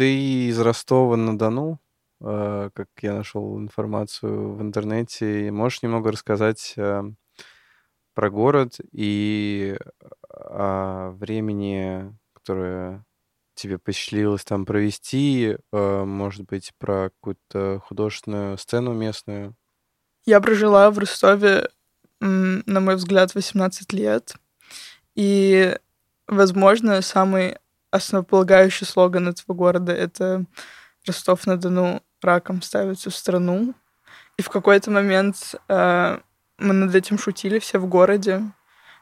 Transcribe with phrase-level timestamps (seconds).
[0.00, 1.78] Ты из Ростова-на-Дону,
[2.22, 5.50] э, как я нашел информацию в интернете.
[5.50, 7.02] Можешь немного рассказать э,
[8.14, 9.76] про город и
[10.30, 13.04] о времени, которое
[13.54, 19.54] тебе посчастливилось там провести, э, может быть, про какую-то художественную сцену местную?
[20.24, 21.68] Я прожила в Ростове,
[22.20, 24.34] на мой взгляд, 18 лет.
[25.14, 25.76] И,
[26.26, 27.58] возможно, самый
[27.90, 30.44] основополагающий слоган этого города— это
[31.06, 33.74] «Ростов-на-Дону раком ставится в страну».
[34.36, 36.18] И в какой-то момент э,
[36.58, 38.42] мы над этим шутили все в городе,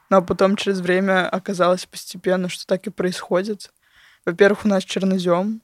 [0.09, 3.71] но потом через время оказалось постепенно, что так и происходит.
[4.25, 5.61] Во-первых, у нас чернозем.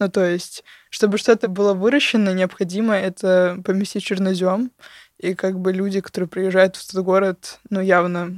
[0.00, 4.70] Ну, то есть, чтобы что-то было выращено, необходимо это поместить чернозем.
[5.18, 8.34] И как бы люди, которые приезжают в этот город, ну, явно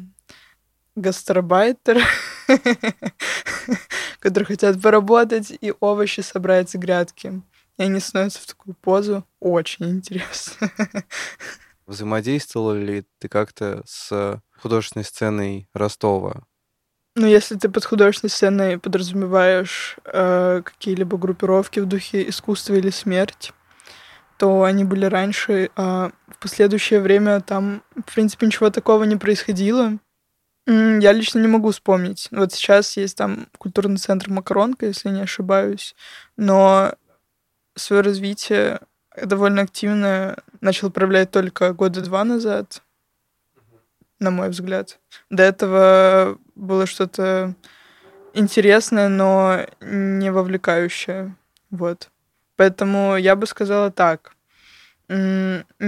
[0.94, 1.98] гастарбайтер,
[4.20, 7.42] которые хотят поработать и овощи собрать с грядки.
[7.78, 9.24] И они становятся в такую позу.
[9.40, 10.70] Очень интересно.
[11.86, 16.42] Взаимодействовала ли ты как-то с художественной сценой Ростова?
[17.14, 23.52] Ну, если ты под художественной сценой подразумеваешь э, какие-либо группировки в духе искусства или смерть,
[24.38, 29.98] то они были раньше, а в последующее время там, в принципе, ничего такого не происходило.
[30.66, 32.28] Я лично не могу вспомнить.
[32.32, 35.94] Вот сейчас есть там культурный центр Макаронка, если не ошибаюсь,
[36.36, 36.94] но
[37.76, 38.80] свое развитие
[39.20, 42.82] довольно активно начал проявлять только года два назад
[44.18, 44.98] на мой взгляд.
[45.30, 47.54] До этого было что-то
[48.34, 51.36] интересное, но не вовлекающее.
[51.70, 52.10] Вот.
[52.56, 54.34] Поэтому я бы сказала так.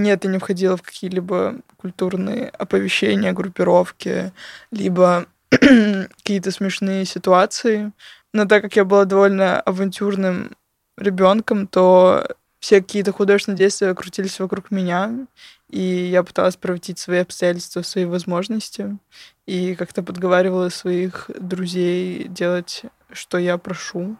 [0.08, 4.32] Нет, я не входила в какие-либо культурные оповещения, группировки,
[4.70, 7.92] либо какие-то смешные ситуации.
[8.32, 10.56] Но так как я была довольно авантюрным
[10.96, 12.26] ребенком, то
[12.58, 15.26] все какие-то художественные действия крутились вокруг меня,
[15.68, 18.96] и я пыталась превратить свои обстоятельства в свои возможности,
[19.44, 24.16] и как-то подговаривала своих друзей делать, что я прошу.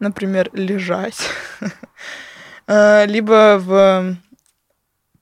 [0.00, 1.20] Например, лежать.
[2.68, 4.16] А, либо в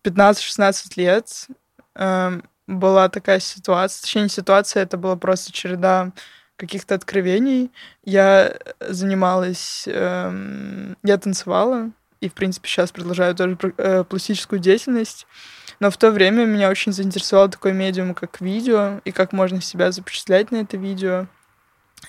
[0.05, 1.49] 15-16 лет
[1.95, 6.13] а, была такая ситуация, точнее, не ситуация, это была просто череда
[6.57, 7.73] каких-то откровений.
[8.05, 15.27] Я занималась, эм, я танцевала, и, в принципе, сейчас продолжаю тоже э, пластическую деятельность.
[15.81, 19.91] Но в то время меня очень заинтересовал такой медиум, как видео, и как можно себя
[19.91, 21.27] запечатлять на это видео.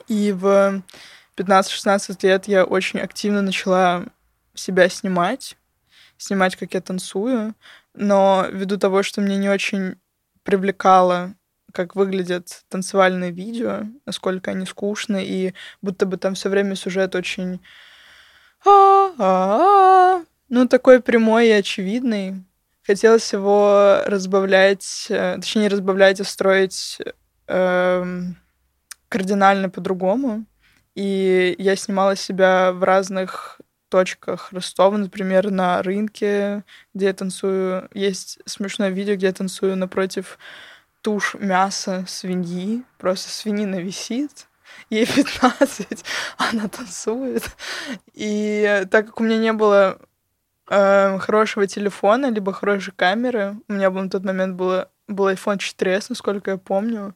[0.07, 0.83] И в
[1.35, 4.05] 15-16 лет я очень активно начала
[4.53, 5.57] себя снимать,
[6.17, 7.55] снимать, как я танцую,
[7.95, 9.95] но ввиду того, что мне не очень
[10.43, 11.35] привлекало,
[11.71, 17.59] как выглядят танцевальные видео, насколько они скучны, и будто бы там все время сюжет очень
[20.49, 22.43] ну, такой прямой и очевидный.
[22.85, 26.99] Хотелось его разбавлять, э, точнее, не разбавлять, а строить
[27.47, 28.05] э,
[29.09, 30.45] кардинально по-другому.
[30.93, 33.59] И я снимала себя в разных
[33.95, 37.87] точках Ростова, например, на рынке, где я танцую.
[37.93, 40.37] Есть смешное видео, где я танцую напротив
[40.99, 42.83] туш мяса свиньи.
[42.97, 44.47] Просто свинина висит,
[44.89, 46.03] ей 15,
[46.37, 47.43] она танцует.
[48.13, 49.97] И так как у меня не было
[50.69, 55.59] э, хорошего телефона, либо хорошей камеры, у меня был на тот момент было, был iPhone
[55.59, 57.15] 4s, насколько я помню,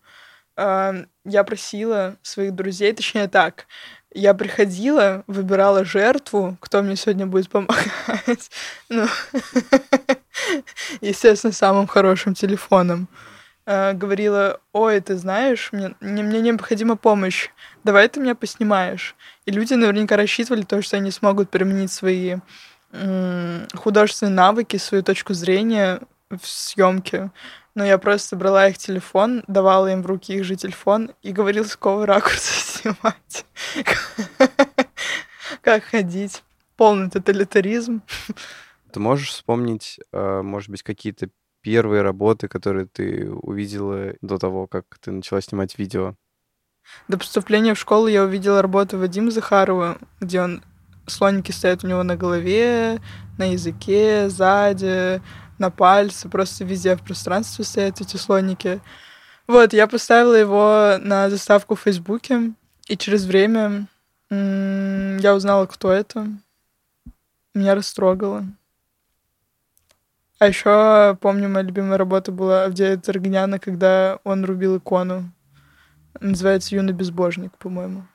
[0.56, 3.68] э, я просила своих друзей, точнее так,
[4.14, 8.52] я приходила, выбирала жертву, кто мне сегодня будет помогать.
[8.90, 9.06] Ну,
[11.02, 13.08] естественно, самым хорошим телефоном.
[13.66, 17.50] Э, говорила, ой, ты знаешь, мне, мне, необходима помощь,
[17.84, 19.16] давай ты меня поснимаешь.
[19.46, 22.38] И люди наверняка рассчитывали то, что они смогут применить свои
[23.76, 26.00] художественные навыки, свою точку зрения
[26.30, 27.30] в съемке.
[27.76, 31.66] Но я просто брала их телефон, давала им в руки их же телефон и говорила,
[31.66, 33.46] с какого ракурса снимать.
[35.62, 36.44] Как ходить.
[36.76, 38.02] Полный тоталитаризм.
[38.92, 41.30] Ты можешь вспомнить, э, может быть, какие-то
[41.62, 46.16] первые работы, которые ты увидела до того, как ты начала снимать видео?
[47.08, 50.64] До поступления в школу я увидела работу Вадима Захарова, где он
[51.06, 53.02] слоники стоят у него на голове,
[53.38, 55.22] на языке, сзади,
[55.60, 58.82] на пальце, просто везде в пространстве стоят эти слоники.
[59.48, 62.54] Вот, я поставила его на заставку в Фейсбуке,
[62.88, 63.88] и через время
[64.30, 66.28] я узнала, кто это.
[67.54, 68.46] Меня растрогало.
[70.38, 75.32] А еще помню, моя любимая работа была Авдея Таргняна, когда он рубил икону.
[76.22, 78.06] Называется «Юный безбожник», по-моему.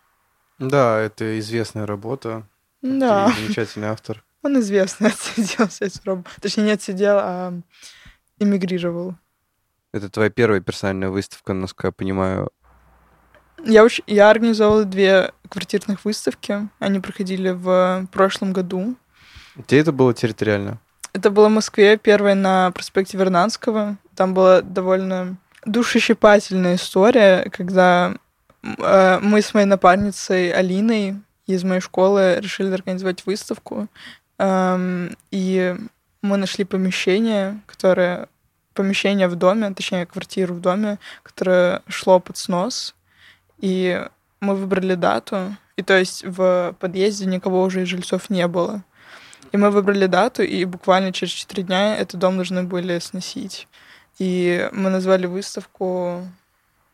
[0.58, 2.46] Да, это известная работа.
[2.80, 3.28] Да.
[3.28, 4.24] Ты замечательный автор.
[4.44, 6.26] Он известный, отсидел сеть срок.
[6.40, 7.54] Точнее, не отсидел, а
[8.38, 9.14] эмигрировал.
[9.92, 12.50] Это твоя первая персональная выставка, насколько я понимаю.
[13.64, 14.00] Я, уч...
[14.06, 16.68] я организовала две квартирных выставки.
[16.78, 18.96] Они проходили в прошлом году.
[19.56, 20.78] Где это было территориально?
[21.12, 23.96] Это было в Москве, первая на проспекте Вернадского.
[24.16, 28.16] Там была довольно душещипательная история, когда
[28.62, 31.16] э, мы с моей напарницей Алиной
[31.46, 33.88] из моей школы решили организовать выставку.
[34.38, 35.76] Эм, и
[36.22, 38.28] мы нашли помещение, которое
[38.74, 42.94] помещение в доме, точнее, квартиру в доме, которое шло под снос.
[43.58, 44.04] И
[44.40, 45.56] мы выбрали дату.
[45.76, 48.84] И то есть в подъезде никого уже из жильцов не было.
[49.52, 53.68] И мы выбрали дату, и буквально через 4 дня этот дом должны были сносить.
[54.18, 56.26] И мы назвали выставку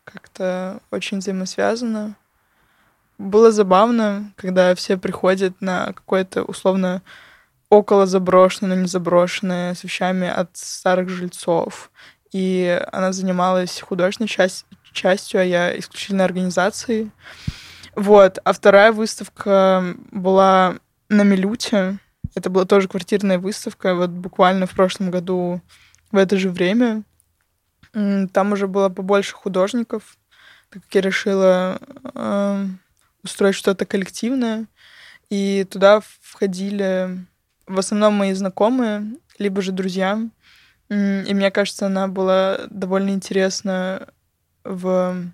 [0.03, 2.15] как-то очень взаимосвязано.
[3.17, 7.01] Было забавно, когда все приходят на какое-то условно
[7.71, 11.89] около заброшенное, но не заброшенное, с вещами от старых жильцов.
[12.33, 17.11] И она занималась художественной часть, частью, а я исключительно организацией.
[17.95, 18.39] Вот.
[18.43, 20.75] А вторая выставка была
[21.07, 21.97] на Милюте.
[22.35, 25.61] Это была тоже квартирная выставка, вот буквально в прошлом году
[26.11, 27.03] в это же время.
[27.93, 30.17] Там уже было побольше художников,
[30.71, 31.79] так как я решила
[32.15, 32.65] э,
[33.23, 34.65] устроить что-то коллективное.
[35.29, 37.25] И туда входили
[37.67, 40.19] в основном мои знакомые, либо же друзья.
[40.89, 40.93] И
[41.33, 44.07] мне кажется, она была довольно интересна
[44.63, 45.25] в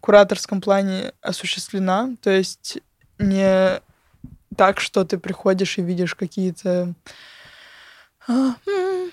[0.00, 2.16] кураторском плане осуществлена.
[2.22, 2.78] То есть
[3.18, 3.80] не
[4.56, 6.94] так, что ты приходишь и видишь какие-то...
[8.28, 8.54] А,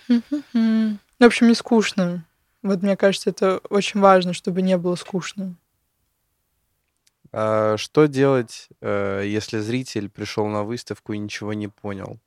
[0.09, 2.25] в общем, не скучно.
[2.61, 5.55] Вот мне кажется, это очень важно, чтобы не было скучно.
[7.35, 12.19] А что делать, э, если зритель пришел на выставку и ничего не понял?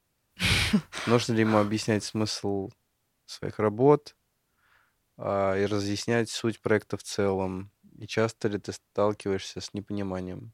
[1.07, 2.71] Нужно ли ему объяснять смысл
[3.25, 4.17] своих работ
[5.17, 7.71] а, и разъяснять суть проекта в целом?
[7.99, 10.53] И часто ли ты сталкиваешься с непониманием?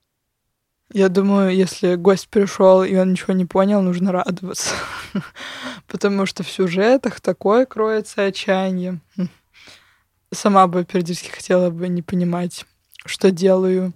[0.92, 4.74] Я думаю, если гость пришел и он ничего не понял, нужно радоваться.
[5.88, 9.00] Потому что в сюжетах такое кроется отчаяние.
[10.30, 12.66] Сама бы периодически хотела бы не понимать,
[13.06, 13.94] что делаю.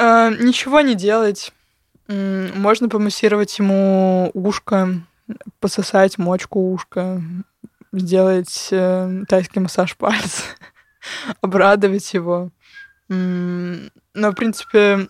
[0.00, 1.52] Э, ничего не делать.
[2.08, 5.02] Можно помассировать ему ушко,
[5.60, 7.22] пососать мочку ушка,
[7.92, 10.42] сделать э, тайский массаж пальца,
[11.42, 12.50] обрадовать его.
[13.08, 15.08] Но, в принципе,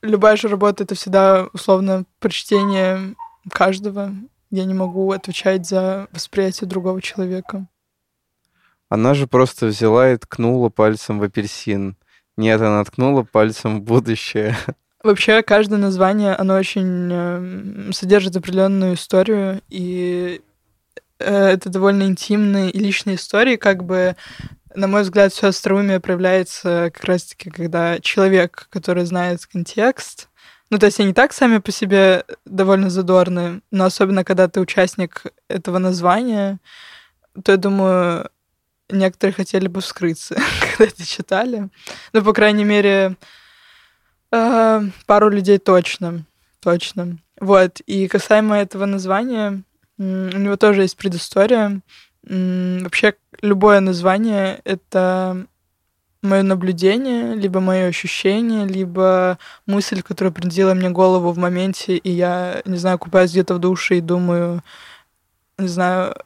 [0.00, 3.14] любая же работа— это всегда, условно, прочтение
[3.50, 4.12] каждого.
[4.50, 7.66] Я не могу отвечать за восприятие другого человека.
[8.88, 11.96] Она же просто взяла и ткнула пальцем в апельсин.
[12.36, 14.56] Нет, она ткнула пальцем в будущее.
[15.02, 20.40] Вообще, каждое название, оно очень э, содержит определенную историю, и
[21.18, 24.16] э, это довольно интимные и личные истории, как бы
[24.74, 30.28] на мой взгляд, все остроумие проявляется как раз-таки, когда человек, который знает контекст,
[30.70, 35.22] ну, то есть они так сами по себе довольно задорные, но особенно, когда ты участник
[35.48, 36.58] этого названия,
[37.44, 38.30] то, я думаю,
[38.90, 41.68] некоторые хотели бы вскрыться, когда это читали.
[42.12, 43.16] Ну, по крайней мере,
[44.32, 46.24] э, пару людей точно.
[46.60, 47.18] Точно.
[47.40, 47.80] Вот.
[47.80, 49.62] И касаемо этого названия,
[49.98, 51.80] у него тоже есть предыстория.
[52.22, 55.46] Вообще, любое название— это
[56.24, 62.62] мое наблюдение, либо мое ощущение, либо мысль, которая пронзила мне голову в моменте, и я,
[62.64, 64.62] не знаю, купаюсь где-то в душе и думаю,
[65.58, 66.16] не знаю,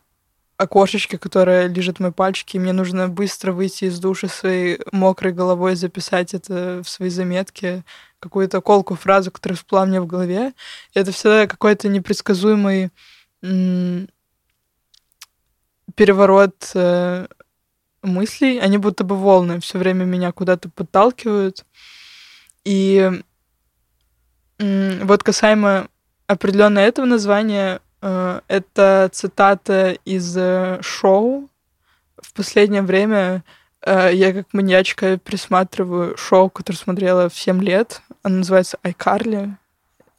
[0.59, 5.77] окошечке, которое лежит мои пальчики, и мне нужно быстро выйти из души своей мокрой головой,
[5.77, 7.85] записать это в свои заметки,
[8.19, 10.53] какую-то колку, фразу, которая всплыла мне в голове.
[10.95, 12.91] И это всегда какой-то непредсказуемый
[15.95, 17.29] переворот э,
[18.03, 21.65] мыслей, они будто бы волны все время меня куда-то подталкивают.
[22.65, 23.11] И
[24.59, 25.89] э, вот касаемо
[26.27, 31.49] определенно этого названия, это цитата из э, шоу.
[32.17, 33.43] В последнее время
[33.83, 38.03] э, я как маньячка присматриваю шоу, которое смотрела в 7 лет.
[38.23, 39.53] Оно называется iCarly.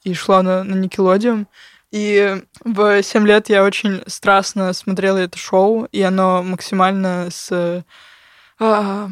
[0.04, 1.46] И шло на, на Nickelodeon.
[1.92, 7.84] И в 7 лет я очень страстно смотрела это шоу, и оно максимально с,
[8.60, 9.10] а,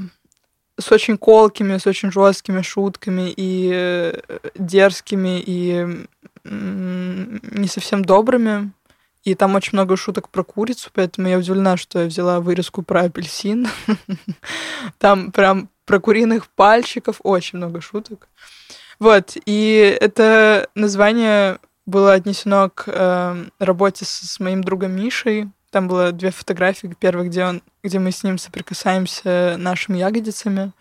[0.79, 4.19] с очень колкими, с очень жесткими шутками и э,
[4.55, 6.05] дерзкими, и
[6.50, 8.72] не совсем добрыми.
[9.24, 13.01] И там очень много шуток про курицу, поэтому я удивлена, что я взяла вырезку про
[13.01, 13.68] апельсин.
[15.00, 18.30] Там прям про куриных пальчиков очень много шуток.
[19.00, 25.50] Вот, и это название было отнесено к э, работе с, с моим другом Мишей.
[25.72, 26.96] Там было две фотографии.
[27.00, 30.72] Первая, где, он, где мы с ним соприкасаемся нашими ягодицами,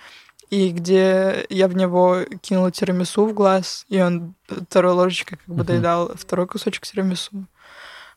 [0.51, 5.63] и где я в него кинула тирамису в глаз, и он второй ложечкой как бы
[5.63, 5.67] uh-huh.
[5.67, 7.47] доедал второй кусочек тирамису.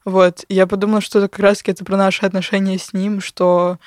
[0.05, 0.45] Вот.
[0.48, 3.79] И я подумала, что это как раз-таки это про наши отношения с ним, что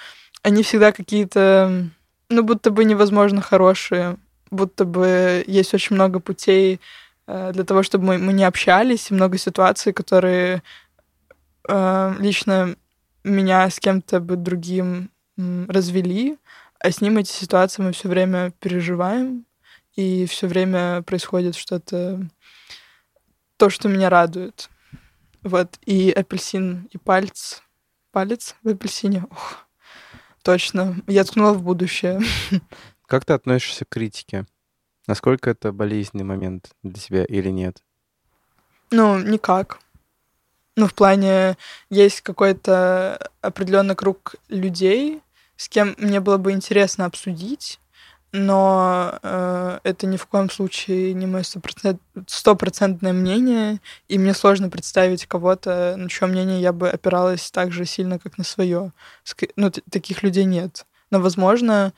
[0.43, 1.89] они всегда какие-то,
[2.29, 4.17] ну, будто бы невозможно хорошие,
[4.51, 6.81] будто бы есть очень много путей
[7.27, 10.63] Э, для того, чтобы мы, мы не общались, и много ситуаций, которые
[11.69, 12.77] э, лично
[13.25, 16.37] меня с кем-то бы другим развели,
[16.83, 19.47] а с ним эти ситуации мы все время переживаем,
[19.95, 22.29] и все время происходит что-то,
[23.57, 24.69] то, что меня радует.
[25.43, 27.63] Вот, и апельсин, и палец,
[28.11, 29.67] палец в апельсине, Ох,
[30.43, 32.21] точно, я ткнула в будущее.
[33.07, 34.47] Как ты относишься к критике?
[35.07, 37.83] Насколько это болезненный момент для тебя или нет?
[38.91, 39.79] Ну, никак.
[40.77, 41.57] Ну, в плане,
[41.91, 45.21] есть какой-то определенный круг людей,
[45.57, 47.81] с кем мне было бы интересно обсудить,
[48.33, 51.45] но э, это ни в коем случае не мое
[52.27, 57.85] стопроцентное мнение, и мне сложно представить кого-то, на чье мнение я бы опиралась так же
[57.85, 58.93] сильно, как на свое.
[59.57, 60.87] Ну, таких людей нет.
[61.11, 61.93] Но, возможно,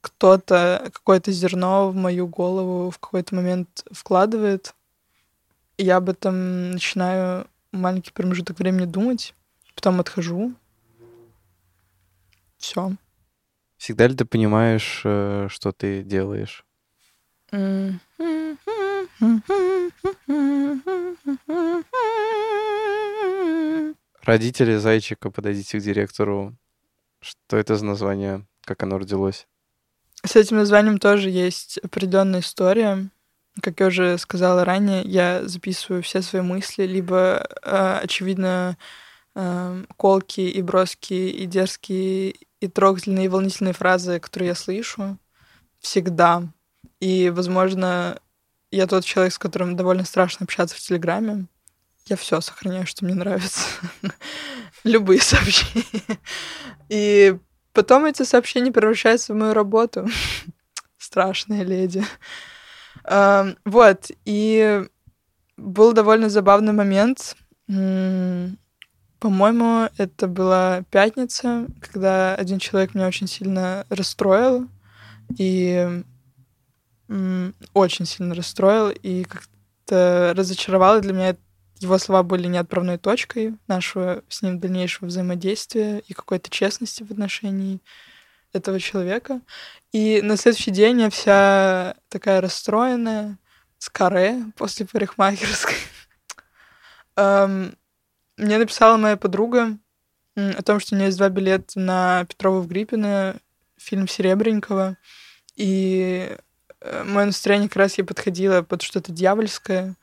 [0.00, 4.74] кто-то какое-то зерно в мою голову в какой-то момент вкладывает,
[5.76, 9.34] и я об этом начинаю маленький промежуток времени думать,
[9.74, 10.54] потом отхожу.
[12.70, 12.92] Все.
[13.78, 16.64] Всегда ли ты понимаешь, э, что ты делаешь?
[24.22, 26.54] Родители зайчика, подойдите к директору.
[27.20, 28.46] Что это за название?
[28.64, 29.48] Как оно родилось?
[30.24, 33.08] С этим названием тоже есть определенная история.
[33.60, 38.76] Как я уже сказала ранее, я записываю все свои мысли, либо, э, очевидно,
[39.34, 45.18] э, колки и броски, и дерзкие, и трогательные, и волнительные фразы, которые я слышу
[45.80, 46.44] всегда.
[47.00, 48.20] И, возможно,
[48.70, 51.46] я тот человек, с которым довольно страшно общаться в Телеграме.
[52.06, 53.66] Я все сохраняю, что мне нравится.
[54.84, 56.18] Любые сообщения.
[56.88, 57.38] И
[57.72, 60.08] Потом эти сообщения превращаются в мою работу.
[60.98, 62.04] Страшная леди.
[63.64, 64.84] Вот, и
[65.56, 67.36] был довольно забавный момент.
[69.20, 74.66] По-моему, это была пятница, когда один человек меня очень сильно расстроил.
[75.38, 76.02] И
[77.74, 80.98] очень сильно расстроил и как-то разочаровал.
[80.98, 81.36] И для меня
[81.80, 87.80] его слова были неотправной точкой нашего с ним дальнейшего взаимодействия и какой-то честности в отношении
[88.52, 89.40] этого человека.
[89.92, 93.38] И на следующий день я вся такая расстроенная,
[93.78, 95.76] с каре после парикмахерской.
[98.36, 99.78] Мне написала моя подруга
[100.36, 103.36] о том, что у нее есть два билета на Петрова в Гриппино,
[103.76, 104.96] фильм Серебренникова.
[105.56, 106.36] И
[106.80, 109.96] э, мое настроение как раз ей подходило под что-то дьявольское.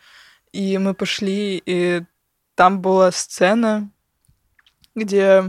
[0.51, 2.03] И мы пошли, и
[2.55, 3.89] там была сцена,
[4.95, 5.43] где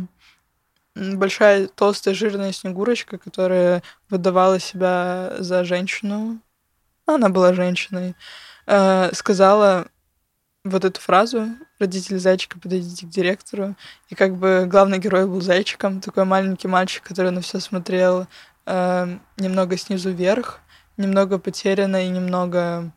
[0.94, 6.40] большая толстая жирная снегурочка, которая выдавала себя за женщину,
[7.06, 8.14] она была женщиной,
[8.66, 9.88] э, сказала
[10.68, 11.48] вот эту фразу
[11.78, 13.74] «Родители зайчика, подойдите к директору».
[14.08, 18.26] И как бы главный герой был зайчиком, такой маленький мальчик, который на все смотрел
[18.66, 20.60] э, немного снизу вверх,
[20.96, 22.92] немного потерянно и немного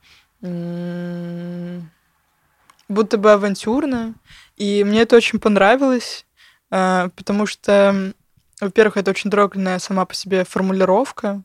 [2.92, 4.14] будто бы авантюрно.
[4.58, 6.26] И мне это очень понравилось,
[6.70, 8.14] а, потому что,
[8.60, 11.44] во-первых, это очень трогательная сама по себе формулировка.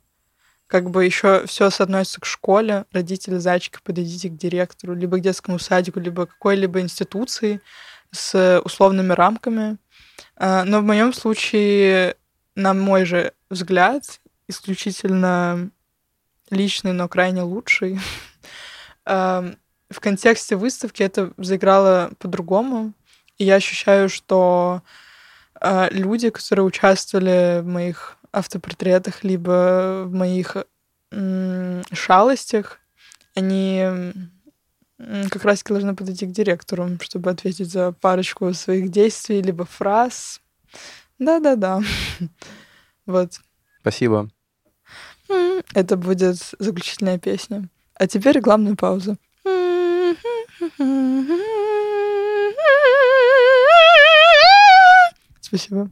[0.66, 2.84] Как бы еще все соотносится к школе.
[2.92, 7.60] Родители зайчика, подойдите к директору, либо к детскому садику, либо какой-либо институции
[8.10, 9.78] с условными рамками.
[10.36, 12.16] А, но в моем случае,
[12.54, 15.70] на мой же взгляд, исключительно
[16.50, 18.00] личный, но крайне лучший,
[19.90, 22.92] в контексте выставки это заиграло по-другому.
[23.38, 24.82] И я ощущаю, что
[25.60, 30.56] э, люди, которые участвовали в моих автопортретах, либо в моих
[31.92, 32.78] шалостях,
[33.34, 34.12] они
[35.30, 40.40] как раз таки должны подойти к директору, чтобы ответить за парочку своих действий, либо фраз.
[41.18, 41.80] Да-да-да.
[43.06, 43.40] Вот.
[43.82, 44.28] Спасибо.
[45.72, 47.68] Это будет заключительная песня.
[47.94, 49.16] А теперь главная пауза.
[55.40, 55.90] Спасибо.